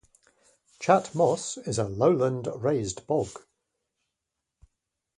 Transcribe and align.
Chat 0.79 1.13
Moss 1.13 1.57
is 1.57 1.77
a 1.77 1.83
lowland 1.83 2.47
raised 2.55 3.05
bog. 3.05 3.37